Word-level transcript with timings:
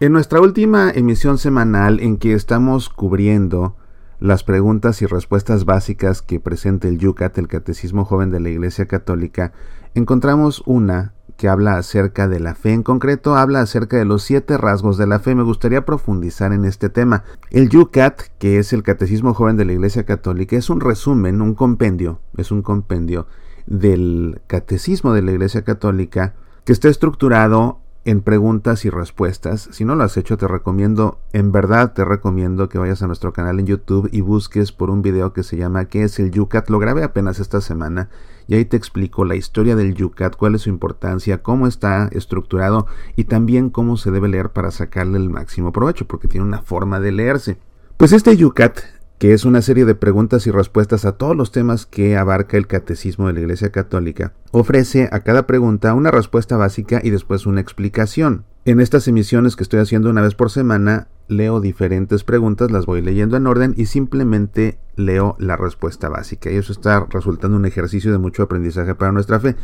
En 0.00 0.12
nuestra 0.12 0.40
última 0.40 0.92
emisión 0.92 1.38
semanal 1.38 1.98
en 1.98 2.18
que 2.18 2.32
estamos 2.32 2.88
cubriendo 2.88 3.74
las 4.20 4.44
preguntas 4.44 5.02
y 5.02 5.06
respuestas 5.06 5.64
básicas 5.64 6.22
que 6.22 6.38
presenta 6.38 6.86
el 6.86 6.98
Yucat, 6.98 7.36
el 7.36 7.48
Catecismo 7.48 8.04
Joven 8.04 8.30
de 8.30 8.38
la 8.38 8.48
Iglesia 8.48 8.86
Católica, 8.86 9.52
encontramos 9.96 10.62
una 10.66 11.14
que 11.36 11.48
habla 11.48 11.78
acerca 11.78 12.28
de 12.28 12.38
la 12.38 12.54
fe. 12.54 12.74
En 12.74 12.84
concreto, 12.84 13.34
habla 13.34 13.60
acerca 13.60 13.96
de 13.96 14.04
los 14.04 14.22
siete 14.22 14.56
rasgos 14.56 14.98
de 14.98 15.08
la 15.08 15.18
fe. 15.18 15.34
Me 15.34 15.42
gustaría 15.42 15.84
profundizar 15.84 16.52
en 16.52 16.64
este 16.64 16.90
tema. 16.90 17.24
El 17.50 17.68
Yucat, 17.68 18.22
que 18.38 18.60
es 18.60 18.72
el 18.72 18.84
Catecismo 18.84 19.34
Joven 19.34 19.56
de 19.56 19.64
la 19.64 19.72
Iglesia 19.72 20.06
Católica, 20.06 20.54
es 20.54 20.70
un 20.70 20.80
resumen, 20.80 21.42
un 21.42 21.54
compendio, 21.56 22.20
es 22.36 22.52
un 22.52 22.62
compendio 22.62 23.26
del 23.66 24.42
Catecismo 24.46 25.12
de 25.12 25.22
la 25.22 25.32
Iglesia 25.32 25.62
Católica 25.62 26.36
que 26.64 26.72
está 26.72 26.88
estructurado 26.88 27.80
en 28.08 28.22
preguntas 28.22 28.86
y 28.86 28.90
respuestas. 28.90 29.68
Si 29.70 29.84
no 29.84 29.94
lo 29.94 30.02
has 30.02 30.16
hecho, 30.16 30.38
te 30.38 30.48
recomiendo, 30.48 31.20
en 31.34 31.52
verdad 31.52 31.92
te 31.92 32.06
recomiendo 32.06 32.70
que 32.70 32.78
vayas 32.78 33.02
a 33.02 33.06
nuestro 33.06 33.34
canal 33.34 33.60
en 33.60 33.66
YouTube 33.66 34.08
y 34.10 34.22
busques 34.22 34.72
por 34.72 34.88
un 34.88 35.02
video 35.02 35.34
que 35.34 35.42
se 35.42 35.58
llama 35.58 35.84
¿Qué 35.84 36.04
es 36.04 36.18
el 36.18 36.30
Yucat? 36.30 36.70
Lo 36.70 36.78
grabé 36.78 37.02
apenas 37.02 37.38
esta 37.38 37.60
semana 37.60 38.08
y 38.46 38.54
ahí 38.54 38.64
te 38.64 38.78
explico 38.78 39.26
la 39.26 39.36
historia 39.36 39.76
del 39.76 39.94
Yucat, 39.94 40.36
cuál 40.36 40.54
es 40.54 40.62
su 40.62 40.70
importancia, 40.70 41.42
cómo 41.42 41.66
está 41.66 42.08
estructurado 42.12 42.86
y 43.14 43.24
también 43.24 43.68
cómo 43.68 43.98
se 43.98 44.10
debe 44.10 44.28
leer 44.28 44.52
para 44.52 44.70
sacarle 44.70 45.18
el 45.18 45.28
máximo 45.28 45.70
provecho, 45.70 46.06
porque 46.06 46.28
tiene 46.28 46.46
una 46.46 46.62
forma 46.62 47.00
de 47.00 47.12
leerse. 47.12 47.58
Pues 47.98 48.12
este 48.12 48.34
Yucat 48.38 48.78
que 49.18 49.32
es 49.32 49.44
una 49.44 49.62
serie 49.62 49.84
de 49.84 49.94
preguntas 49.94 50.46
y 50.46 50.50
respuestas 50.50 51.04
a 51.04 51.12
todos 51.12 51.36
los 51.36 51.50
temas 51.50 51.86
que 51.86 52.16
abarca 52.16 52.56
el 52.56 52.66
catecismo 52.66 53.26
de 53.26 53.32
la 53.32 53.40
Iglesia 53.40 53.70
Católica, 53.70 54.32
ofrece 54.52 55.08
a 55.12 55.20
cada 55.20 55.46
pregunta 55.46 55.94
una 55.94 56.10
respuesta 56.10 56.56
básica 56.56 57.00
y 57.02 57.10
después 57.10 57.46
una 57.46 57.60
explicación. 57.60 58.44
En 58.64 58.80
estas 58.80 59.08
emisiones 59.08 59.56
que 59.56 59.62
estoy 59.62 59.80
haciendo 59.80 60.10
una 60.10 60.22
vez 60.22 60.34
por 60.34 60.50
semana, 60.50 61.08
leo 61.26 61.60
diferentes 61.60 62.22
preguntas, 62.22 62.70
las 62.70 62.86
voy 62.86 63.02
leyendo 63.02 63.36
en 63.36 63.46
orden 63.46 63.74
y 63.76 63.86
simplemente 63.86 64.78
leo 64.94 65.36
la 65.38 65.56
respuesta 65.56 66.08
básica. 66.08 66.50
Y 66.50 66.56
eso 66.56 66.72
está 66.72 67.06
resultando 67.10 67.56
un 67.56 67.66
ejercicio 67.66 68.12
de 68.12 68.18
mucho 68.18 68.42
aprendizaje 68.42 68.94
para 68.94 69.12
nuestra 69.12 69.40
fe. 69.40 69.56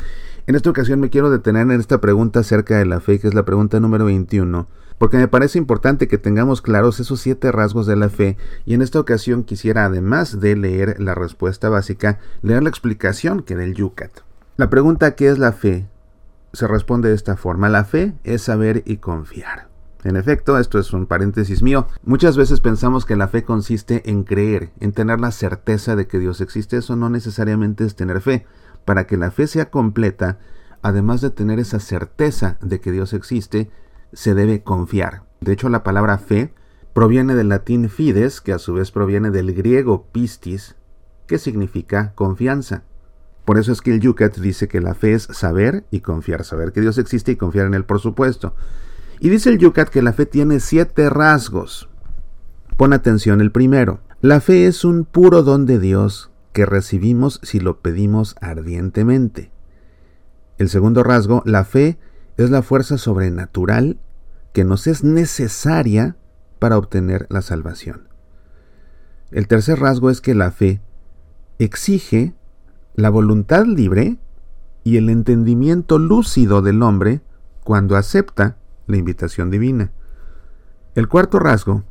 En 0.47 0.55
esta 0.55 0.71
ocasión 0.71 1.01
me 1.01 1.11
quiero 1.11 1.31
detener 1.31 1.63
en 1.63 1.81
esta 1.81 2.01
pregunta 2.01 2.41
acerca 2.41 2.79
de 2.79 2.87
la 2.87 3.01
fe, 3.01 3.19
que 3.19 3.29
es 3.29 3.35
la 3.35 3.45
pregunta 3.45 3.79
número 3.79 4.07
21 4.07 4.69
porque 4.99 5.17
me 5.17 5.29
parece 5.29 5.59
importante 5.59 6.09
que 6.09 6.19
tengamos 6.19 6.63
claros 6.63 7.01
esos 7.01 7.21
siete 7.21 7.53
rasgos 7.53 7.87
de 7.87 7.97
la 7.97 8.09
fe 8.09 8.37
y 8.65 8.75
en 8.75 8.83
esta 8.83 9.01
ocasión 9.01 9.45
quisiera 9.45 9.85
además 9.85 10.41
de 10.41 10.57
leer 10.57 10.97
la 11.01 11.15
respuesta 11.15 11.69
básica, 11.69 12.19
leer 12.43 12.63
la 12.63 12.69
explicación 12.69 13.43
que 13.43 13.57
da 13.57 13.65
el 13.65 13.75
Yucat. 13.75 14.13
La 14.57 14.71
pregunta 14.71 15.15
¿qué 15.15 15.29
es 15.29 15.39
la 15.39 15.53
fe? 15.53 15.89
se 16.55 16.69
responde 16.69 17.09
de 17.09 17.15
esta 17.15 17.37
forma, 17.37 17.69
la 17.69 17.85
fe 17.85 18.15
es 18.23 18.43
saber 18.43 18.83
y 18.87 18.99
confiar. 18.99 19.69
En 20.05 20.17
efecto, 20.17 20.59
esto 20.59 20.79
es 20.79 20.93
un 20.93 21.07
paréntesis 21.07 21.63
mío. 21.63 21.89
Muchas 22.05 22.37
veces 22.37 22.61
pensamos 22.61 23.07
que 23.07 23.17
la 23.17 23.29
fe 23.29 23.43
consiste 23.43 24.09
en 24.11 24.23
creer, 24.23 24.71
en 24.79 24.93
tener 24.93 25.19
la 25.19 25.33
certeza 25.33 25.97
de 25.97 26.07
que 26.07 26.19
Dios 26.19 26.43
existe. 26.43 26.77
Eso 26.77 26.95
no 26.95 27.09
necesariamente 27.09 27.85
es 27.85 27.97
tener 27.97 28.21
fe. 28.21 28.47
Para 28.85 29.07
que 29.07 29.17
la 29.17 29.31
fe 29.31 29.47
sea 29.47 29.71
completa, 29.71 30.39
además 30.83 31.23
de 31.23 31.31
tener 31.31 31.59
esa 31.59 31.81
certeza 31.81 32.59
de 32.61 32.81
que 32.81 32.93
Dios 32.93 33.15
existe, 33.15 33.71
se 34.15 34.35
debe 34.35 34.63
confiar. 34.63 35.25
De 35.41 35.53
hecho, 35.53 35.69
la 35.69 35.83
palabra 35.83 36.19
fe 36.19 36.53
proviene 36.93 37.35
del 37.35 37.49
latín 37.49 37.91
fides, 37.91 38.41
que 38.41 38.53
a 38.53 38.59
su 38.59 38.73
vez 38.73 38.91
proviene 38.91 39.31
del 39.31 39.53
griego 39.53 40.07
pistis, 40.13 40.77
que 41.27 41.39
significa 41.39 42.13
confianza. 42.15 42.85
Por 43.45 43.59
eso 43.59 43.73
es 43.73 43.83
que 43.83 43.93
el 43.93 44.01
Yucat 44.01 44.39
dice 44.39 44.69
que 44.69 44.81
la 44.81 44.95
fe 44.95 45.13
es 45.13 45.25
saber 45.25 45.85
y 45.91 46.01
confiar, 46.01 46.45
saber 46.45 46.73
que 46.73 46.81
Dios 46.81 46.97
existe 46.97 47.33
y 47.33 47.37
confiar 47.37 47.67
en 47.67 47.75
Él, 47.75 47.85
por 47.85 48.01
supuesto. 48.01 48.55
Y 49.21 49.29
dice 49.29 49.51
el 49.51 49.59
Yucat 49.59 49.91
que 49.91 50.03
la 50.03 50.13
fe 50.13 50.25
tiene 50.25 50.61
siete 50.61 51.11
rasgos. 51.11 51.91
Pon 52.77 52.93
atención 52.93 53.41
el 53.41 53.53
primero. 53.53 54.01
La 54.21 54.41
fe 54.41 54.67
es 54.67 54.85
un 54.85 55.05
puro 55.05 55.43
don 55.43 55.67
de 55.67 55.79
Dios 55.79 56.31
que 56.53 56.65
recibimos 56.65 57.41
si 57.43 57.61
lo 57.61 57.81
pedimos 57.81 58.37
ardientemente. 58.41 59.51
El 60.57 60.69
segundo 60.69 61.03
rasgo, 61.03 61.43
la 61.45 61.65
fe 61.65 61.99
es 62.37 62.51
la 62.51 62.63
fuerza 62.63 62.97
sobrenatural 62.97 63.99
que 64.55 64.65
nos 64.65 64.87
es 64.87 65.03
necesaria 65.05 66.17
para 66.61 66.79
obtener 66.79 67.27
la 67.29 67.43
salvación. 67.43 68.09
El 69.33 69.49
tercer 69.49 69.81
rasgo 69.81 70.11
es 70.11 70.21
que 70.21 70.35
la 70.35 70.53
fe 70.53 70.81
exige 71.59 72.35
la 72.95 73.11
voluntad 73.11 73.67
libre 73.67 74.17
y 74.85 74.97
el 74.97 75.11
entendimiento 75.11 75.99
lúcido 75.99 76.63
del 76.63 76.83
hombre 76.83 77.21
cuando 77.65 77.97
acepta 77.97 78.57
la 78.87 78.97
invitación 78.97 79.51
divina. 79.51 79.91
El 80.95 81.09
cuarto 81.09 81.41
rasgo 81.41 81.83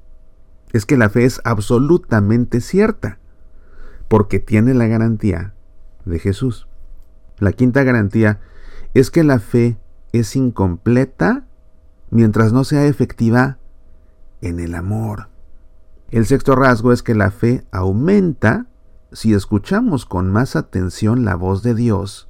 es 0.72 0.85
que 0.85 0.96
la 0.96 1.09
fe 1.09 1.25
es 1.25 1.41
absolutamente 1.44 2.62
cierta, 2.62 3.19
porque 4.07 4.40
tiene 4.40 4.73
la 4.73 4.88
garantía 4.88 5.53
de 6.06 6.18
Jesús. 6.18 6.68
La 7.40 7.52
quinta 7.52 7.84
garantía 7.84 8.40
es 8.94 9.12
que 9.12 9.25
la 9.25 9.40
fe 9.40 9.78
es 10.13 10.38
incompleta 10.38 11.46
mientras 12.13 12.53
no 12.53 12.63
sea 12.63 12.85
efectiva 12.85 13.57
en 14.41 14.59
el 14.59 14.75
amor. 14.75 15.29
El 16.12 16.28
sexto 16.28 16.56
rasgo 16.56 16.94
es 16.94 17.01
que 17.01 17.16
la 17.16 17.31
fe 17.31 17.66
aumenta 17.72 18.68
si 19.12 19.34
escuchamos 19.34 20.06
con 20.06 20.31
más 20.31 20.56
atención 20.56 21.25
la 21.25 21.35
voz 21.35 21.63
de 21.63 21.73
Dios 21.73 22.29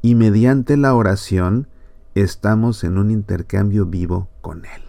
y 0.00 0.14
mediante 0.14 0.78
la 0.78 0.94
oración 0.94 1.68
estamos 2.14 2.84
en 2.84 2.96
un 2.96 3.10
intercambio 3.10 3.84
vivo 3.84 4.30
con 4.40 4.64
Él. 4.64 4.82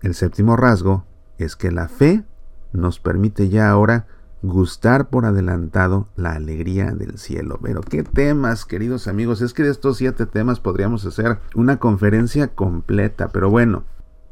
El 0.00 0.14
séptimo 0.14 0.56
rasgo 0.56 1.04
es 1.36 1.56
que 1.56 1.72
la 1.72 1.88
fe 1.88 2.24
nos 2.72 3.00
permite 3.00 3.48
ya 3.48 3.68
ahora 3.68 4.06
gustar 4.42 5.10
por 5.10 5.26
adelantado 5.26 6.08
la 6.16 6.32
alegría 6.32 6.92
del 6.92 7.18
cielo. 7.18 7.58
Pero 7.62 7.80
qué 7.82 8.02
temas, 8.02 8.64
queridos 8.64 9.08
amigos, 9.08 9.42
es 9.42 9.52
que 9.52 9.62
de 9.62 9.70
estos 9.70 9.98
siete 9.98 10.26
temas 10.26 10.60
podríamos 10.60 11.04
hacer 11.04 11.38
una 11.54 11.78
conferencia 11.78 12.48
completa, 12.48 13.28
pero 13.28 13.50
bueno, 13.50 13.84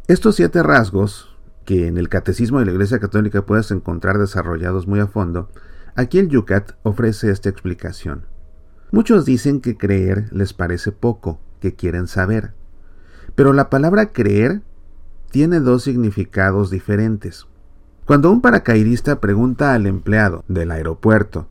estos 0.06 0.36
siete 0.36 0.62
rasgos 0.62 1.36
que 1.64 1.86
en 1.86 1.98
el 1.98 2.08
Catecismo 2.08 2.58
de 2.58 2.66
la 2.66 2.72
Iglesia 2.72 2.98
Católica 2.98 3.44
puedes 3.44 3.70
encontrar 3.70 4.18
desarrollados 4.18 4.86
muy 4.86 5.00
a 5.00 5.06
fondo, 5.06 5.50
aquí 5.96 6.18
el 6.18 6.28
Yucat 6.28 6.72
ofrece 6.82 7.30
esta 7.30 7.50
explicación. 7.50 8.24
Muchos 8.90 9.26
dicen 9.26 9.60
que 9.60 9.76
creer 9.76 10.28
les 10.32 10.54
parece 10.54 10.92
poco, 10.92 11.40
que 11.60 11.74
quieren 11.74 12.06
saber. 12.06 12.54
Pero 13.34 13.52
la 13.52 13.68
palabra 13.68 14.12
creer 14.12 14.62
tiene 15.30 15.60
dos 15.60 15.82
significados 15.82 16.70
diferentes. 16.70 17.46
Cuando 18.08 18.30
un 18.32 18.40
paracaidista 18.40 19.20
pregunta 19.20 19.74
al 19.74 19.86
empleado 19.86 20.42
del 20.48 20.70
aeropuerto, 20.70 21.46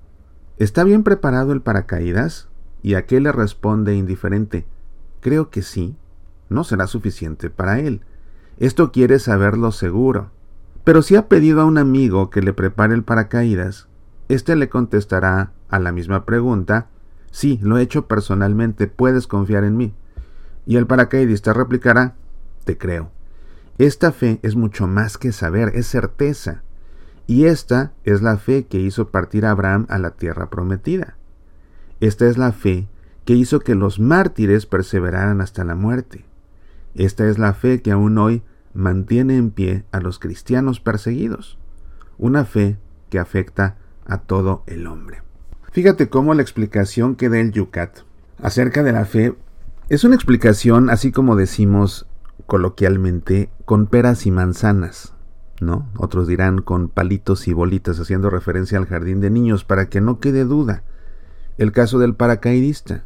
¿está 0.58 0.84
bien 0.84 1.04
preparado 1.04 1.54
el 1.54 1.62
paracaídas? 1.62 2.50
Y 2.82 2.96
aquel 2.96 3.26
le 3.26 3.32
responde 3.32 3.94
indiferente, 3.94 4.66
creo 5.20 5.52
que 5.52 5.62
sí, 5.62 5.96
no 6.50 6.64
será 6.64 6.88
suficiente 6.88 7.52
para 7.52 7.80
él. 7.80 8.02
Esto 8.58 8.92
quiere 8.92 9.20
saberlo 9.20 9.72
seguro. 9.72 10.32
Pero 10.84 11.04
si 11.04 11.16
ha 11.16 11.28
pedido 11.28 11.62
a 11.62 11.66
un 11.66 11.78
amigo 11.78 12.32
que 12.32 12.42
le 12.42 12.54
prepare 12.54 12.96
el 12.96 13.04
paracaídas, 13.04 13.88
éste 14.28 14.56
le 14.56 14.68
contestará 14.68 15.52
a 15.70 15.78
la 15.78 15.92
misma 15.92 16.26
pregunta, 16.26 16.88
sí, 17.30 17.60
lo 17.62 17.78
he 17.78 17.84
hecho 17.84 18.08
personalmente, 18.08 18.88
puedes 18.88 19.28
confiar 19.28 19.64
en 19.64 19.78
mí. 19.78 19.94
Y 20.66 20.78
el 20.78 20.88
paracaidista 20.88 21.54
replicará, 21.54 22.16
te 22.66 22.80
creo. 22.80 23.12
Esta 23.78 24.12
fe 24.12 24.40
es 24.42 24.56
mucho 24.56 24.88
más 24.88 25.18
que 25.18 25.32
saber, 25.32 25.72
es 25.76 25.88
certeza. 25.88 26.64
Y 27.28 27.46
esta 27.46 27.94
es 28.04 28.22
la 28.22 28.38
fe 28.38 28.66
que 28.66 28.80
hizo 28.80 29.10
partir 29.10 29.46
a 29.46 29.52
Abraham 29.52 29.86
a 29.90 30.00
la 30.00 30.12
tierra 30.12 30.50
prometida. 30.50 31.18
Esta 32.00 32.28
es 32.28 32.38
la 32.38 32.52
fe 32.52 32.88
que 33.26 33.34
hizo 33.34 33.60
que 33.60 33.76
los 33.76 34.00
mártires 34.00 34.66
perseveraran 34.66 35.42
hasta 35.42 35.64
la 35.64 35.76
muerte. 35.76 36.26
Esta 36.96 37.28
es 37.28 37.38
la 37.38 37.54
fe 37.54 37.82
que 37.82 37.92
aún 37.92 38.18
hoy 38.18 38.42
mantiene 38.74 39.38
en 39.38 39.52
pie 39.52 39.84
a 39.92 40.00
los 40.00 40.18
cristianos 40.18 40.80
perseguidos. 40.80 41.60
Una 42.18 42.46
fe 42.46 42.78
que 43.10 43.20
afecta 43.20 43.78
a 44.06 44.20
todo 44.20 44.64
el 44.68 44.88
hombre. 44.88 45.22
Fíjate 45.72 46.10
cómo 46.10 46.34
la 46.34 46.42
explicación 46.42 47.16
que 47.16 47.30
da 47.30 47.40
el 47.40 47.52
Yucat 47.52 48.00
acerca 48.42 48.82
de 48.82 48.92
la 48.94 49.06
fe 49.06 49.36
es 49.90 50.04
una 50.04 50.16
explicación, 50.16 50.90
así 50.90 51.12
como 51.12 51.36
decimos 51.36 52.08
coloquialmente 52.48 53.50
con 53.66 53.86
peras 53.86 54.26
y 54.26 54.32
manzanas, 54.32 55.14
¿no? 55.62 55.88
Otros 55.98 56.28
dirán 56.28 56.62
con 56.62 56.90
palitos 56.90 57.48
y 57.48 57.54
bolitas, 57.54 58.00
haciendo 58.00 58.30
referencia 58.30 58.78
al 58.78 58.88
jardín 58.88 59.22
de 59.22 59.30
niños, 59.30 59.64
para 59.64 59.90
que 59.90 60.02
no 60.02 60.20
quede 60.20 60.46
duda. 60.46 60.84
El 61.58 61.72
caso 61.72 62.00
del 62.00 62.16
paracaidista. 62.16 63.04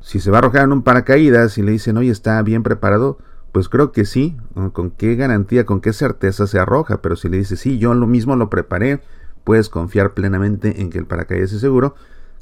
Si 0.00 0.20
se 0.20 0.30
va 0.30 0.38
a 0.38 0.40
arrojar 0.40 0.62
en 0.62 0.72
un 0.72 0.82
paracaídas 0.82 1.58
y 1.58 1.62
le 1.62 1.72
dicen, 1.72 1.96
oye, 1.98 2.10
¿está 2.10 2.40
bien 2.42 2.62
preparado? 2.62 3.18
Pues 3.52 3.68
creo 3.68 3.92
que 3.92 4.04
sí. 4.04 4.36
¿Con 4.72 4.90
qué 4.90 5.16
garantía, 5.16 5.66
con 5.66 5.80
qué 5.80 5.92
certeza 5.92 6.46
se 6.46 6.58
arroja? 6.58 7.02
Pero 7.02 7.16
si 7.16 7.28
le 7.28 7.36
dice, 7.36 7.56
sí, 7.56 7.78
yo 7.78 7.92
lo 7.94 8.06
mismo 8.06 8.36
lo 8.36 8.48
preparé, 8.48 9.02
puedes 9.44 9.68
confiar 9.68 10.14
plenamente 10.14 10.80
en 10.80 10.90
que 10.90 10.98
el 10.98 11.06
paracaídas 11.06 11.52
es 11.52 11.60
seguro. 11.60 11.94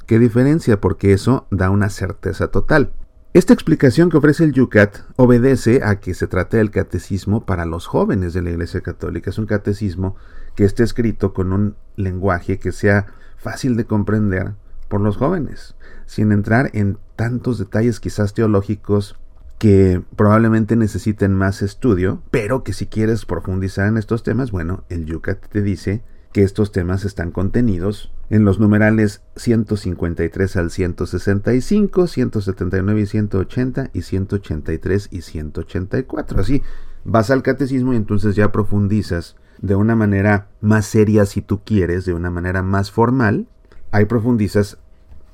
¿Qué 0.05 0.19
diferencia? 0.19 0.79
Porque 0.79 1.11
eso 1.11 1.47
da 1.49 1.69
una 1.69 1.89
certeza 1.89 2.47
total. 2.47 2.91
Esta 3.37 3.53
explicación 3.53 4.09
que 4.09 4.17
ofrece 4.17 4.43
el 4.45 4.51
Yucat 4.51 4.97
obedece 5.15 5.81
a 5.83 5.99
que 5.99 6.15
se 6.15 6.25
trata 6.25 6.57
del 6.57 6.71
catecismo 6.71 7.45
para 7.45 7.67
los 7.67 7.85
jóvenes 7.85 8.33
de 8.33 8.41
la 8.41 8.49
Iglesia 8.49 8.81
Católica. 8.81 9.29
Es 9.29 9.37
un 9.37 9.45
catecismo 9.45 10.15
que 10.55 10.63
esté 10.63 10.81
escrito 10.81 11.33
con 11.33 11.53
un 11.53 11.75
lenguaje 11.95 12.57
que 12.57 12.71
sea 12.71 13.05
fácil 13.37 13.77
de 13.77 13.85
comprender 13.85 14.53
por 14.87 15.01
los 15.01 15.17
jóvenes, 15.17 15.75
sin 16.07 16.31
entrar 16.31 16.71
en 16.73 16.97
tantos 17.15 17.59
detalles 17.59 17.99
quizás 17.99 18.33
teológicos 18.33 19.19
que 19.59 20.01
probablemente 20.15 20.75
necesiten 20.75 21.35
más 21.35 21.61
estudio, 21.61 22.23
pero 22.31 22.63
que 22.63 22.73
si 22.73 22.87
quieres 22.87 23.27
profundizar 23.27 23.87
en 23.87 23.97
estos 23.97 24.23
temas, 24.23 24.49
bueno, 24.49 24.83
el 24.89 25.05
Yucat 25.05 25.45
te 25.47 25.61
dice 25.61 26.01
que 26.37 26.43
estos 26.43 26.71
temas 26.71 27.03
están 27.03 27.31
contenidos 27.31 28.11
en 28.29 28.45
los 28.45 28.59
numerales 28.59 29.23
153 29.37 30.55
al 30.57 30.69
165, 30.69 32.05
179 32.05 33.01
y 33.01 33.05
180 33.07 33.89
y 33.91 34.01
183 34.03 35.07
y 35.09 35.21
184. 35.21 36.39
Así 36.39 36.61
vas 37.03 37.31
al 37.31 37.41
catecismo 37.41 37.93
y 37.93 37.95
entonces 37.95 38.35
ya 38.35 38.51
profundizas 38.51 39.35
de 39.63 39.73
una 39.73 39.95
manera 39.95 40.49
más 40.61 40.85
seria 40.85 41.25
si 41.25 41.41
tú 41.41 41.63
quieres, 41.63 42.05
de 42.05 42.13
una 42.13 42.29
manera 42.29 42.61
más 42.61 42.91
formal, 42.91 43.47
ahí 43.89 44.05
profundizas 44.05 44.77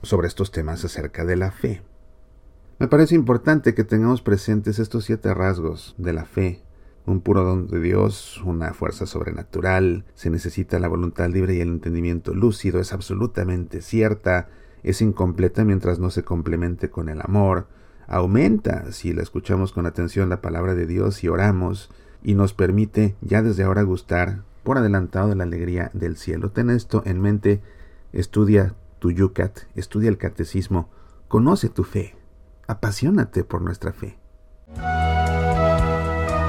sobre 0.04 0.30
estos 0.30 0.52
temas 0.52 0.86
acerca 0.86 1.26
de 1.26 1.36
la 1.36 1.52
fe. 1.52 1.82
Me 2.80 2.88
parece 2.88 3.16
importante 3.16 3.74
que 3.74 3.84
tengamos 3.84 4.22
presentes 4.22 4.80
estos 4.80 5.04
siete 5.04 5.34
rasgos 5.34 5.96
de 5.98 6.14
la 6.14 6.24
fe. 6.24 6.62
Un 7.06 7.20
puro 7.20 7.44
don 7.44 7.68
de 7.68 7.82
Dios, 7.82 8.42
una 8.46 8.74
fuerza 8.74 9.06
sobrenatural, 9.06 10.06
se 10.16 10.30
necesita 10.30 10.80
la 10.80 10.88
voluntad 10.88 11.30
libre 11.30 11.56
y 11.56 11.60
el 11.60 11.68
entendimiento 11.68 12.34
lúcido, 12.34 12.80
es 12.80 12.94
absolutamente 12.94 13.82
cierta, 13.82 14.48
es 14.84 15.02
incompleta 15.02 15.66
mientras 15.66 16.00
no 16.00 16.10
se 16.10 16.24
complemente 16.24 16.90
con 16.90 17.10
el 17.10 17.20
amor, 17.22 17.68
aumenta 18.08 18.92
si 18.92 19.14
la 19.14 19.22
escuchamos 19.22 19.74
con 19.74 19.86
atención 19.86 20.30
la 20.30 20.42
palabra 20.42 20.76
de 20.76 20.86
Dios 20.86 21.24
y 21.24 21.28
oramos, 21.28 21.90
y 22.24 22.36
nos 22.36 22.54
permite 22.54 23.16
ya 23.22 23.42
desde 23.42 23.64
ahora 23.64 23.84
gustar 23.84 24.44
por 24.64 24.78
adelantado 24.78 25.28
de 25.28 25.36
la 25.36 25.44
alegría 25.44 25.92
del 25.94 26.16
cielo. 26.16 26.52
Ten 26.52 26.70
esto 26.70 27.04
en 27.06 27.22
mente, 27.22 27.62
estudia 28.14 28.76
tu 29.00 29.12
yucat, 29.12 29.60
estudia 29.76 30.10
el 30.10 30.18
catecismo, 30.18 30.90
conoce 31.28 31.68
tu 31.68 31.84
fe. 31.84 32.16
Apasionate 32.66 33.44
por 33.44 33.62
nuestra 33.62 33.92
fe. 33.92 34.18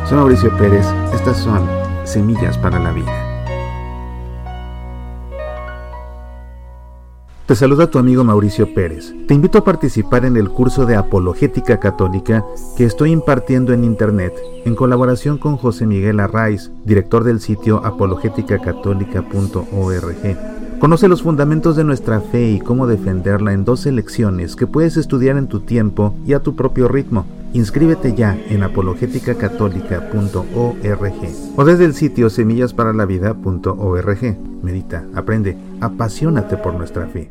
Soy 0.06 0.18
Mauricio 0.18 0.54
Pérez, 0.58 0.84
estas 1.14 1.38
son 1.38 1.66
Semillas 2.04 2.58
para 2.58 2.78
la 2.78 2.92
Vida. 2.92 3.10
Te 7.46 7.54
saluda 7.54 7.90
tu 7.90 7.98
amigo 7.98 8.22
Mauricio 8.22 8.74
Pérez. 8.74 9.14
Te 9.26 9.32
invito 9.32 9.56
a 9.56 9.64
participar 9.64 10.26
en 10.26 10.36
el 10.36 10.50
curso 10.50 10.84
de 10.84 10.96
Apologética 10.96 11.80
Católica 11.80 12.44
que 12.76 12.84
estoy 12.84 13.12
impartiendo 13.12 13.72
en 13.72 13.82
Internet 13.82 14.34
en 14.66 14.74
colaboración 14.74 15.38
con 15.38 15.56
José 15.56 15.86
Miguel 15.86 16.20
Arraiz, 16.20 16.70
director 16.84 17.24
del 17.24 17.40
sitio 17.40 17.80
apologéticacatólica.org. 17.82 20.78
Conoce 20.80 21.08
los 21.08 21.22
fundamentos 21.22 21.76
de 21.76 21.84
nuestra 21.84 22.20
fe 22.20 22.50
y 22.50 22.60
cómo 22.60 22.86
defenderla 22.86 23.54
en 23.54 23.64
dos 23.64 23.86
lecciones 23.86 24.54
que 24.54 24.66
puedes 24.66 24.98
estudiar 24.98 25.38
en 25.38 25.46
tu 25.46 25.60
tiempo 25.60 26.14
y 26.26 26.34
a 26.34 26.40
tu 26.40 26.54
propio 26.54 26.88
ritmo. 26.88 27.24
Inscríbete 27.54 28.12
ya 28.14 28.36
en 28.50 28.62
apologéticacatólica.org 28.64 31.54
o 31.56 31.64
desde 31.64 31.84
el 31.84 31.94
sitio 31.94 32.28
semillasparalavida.org. 32.28 34.36
Medita, 34.62 35.04
aprende, 35.14 35.56
apasionate 35.80 36.56
por 36.56 36.74
nuestra 36.74 37.06
fe. 37.06 37.30